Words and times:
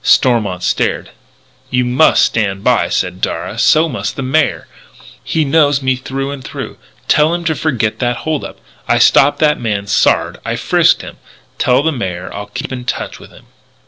Stormont 0.00 0.62
stared. 0.62 1.10
"You 1.70 1.84
must 1.84 2.22
stand 2.24 2.62
by 2.62 2.84
me," 2.84 2.90
said 2.90 3.20
Darragh. 3.20 3.58
"So 3.58 3.88
must 3.88 4.14
the 4.14 4.22
Mayor. 4.22 4.68
He 5.24 5.44
knows 5.44 5.82
me 5.82 5.96
through 5.96 6.30
and 6.30 6.44
through. 6.44 6.78
Tell 7.08 7.34
him 7.34 7.42
to 7.46 7.56
forget 7.56 7.98
that 7.98 8.18
hold 8.18 8.44
up. 8.44 8.60
I 8.86 8.98
stopped 9.00 9.40
that 9.40 9.60
man 9.60 9.88
Sard. 9.88 10.38
I 10.44 10.54
frisked 10.54 11.02
him. 11.02 11.16
Tell 11.58 11.82
the 11.82 11.90
Mayor. 11.90 12.32
I'll 12.32 12.46
keep 12.46 12.70
in 12.70 12.84
touch 12.84 13.18
with 13.18 13.32
him." 13.32 13.46